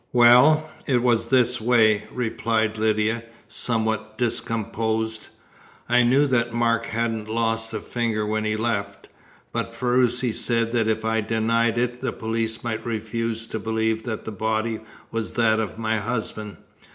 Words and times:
"Well, 0.13 0.67
it 0.87 1.03
was 1.03 1.29
this 1.29 1.61
way," 1.61 2.05
replied 2.11 2.79
Lydia, 2.79 3.23
somewhat 3.47 4.17
discomposed. 4.17 5.27
"I 5.87 6.01
knew 6.01 6.25
that 6.25 6.51
Mark 6.55 6.87
hadn't 6.87 7.29
lost 7.29 7.71
a 7.71 7.79
finger 7.79 8.25
when 8.25 8.43
he 8.43 8.55
left, 8.55 9.09
but 9.51 9.71
Ferruci 9.75 10.31
said 10.31 10.71
that 10.71 10.87
if 10.87 11.05
I 11.05 11.21
denied 11.21 11.77
it 11.77 12.01
the 12.01 12.11
police 12.13 12.63
might 12.63 12.83
refuse 12.83 13.45
to 13.49 13.59
believe 13.59 14.01
that 14.05 14.25
the 14.25 14.31
body 14.31 14.79
was 15.11 15.33
that 15.33 15.59
of 15.59 15.77
my 15.77 15.99
husband. 15.99 16.57